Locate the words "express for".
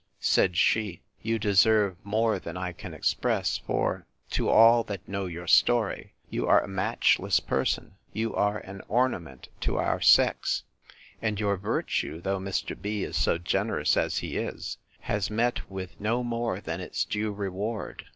2.91-4.07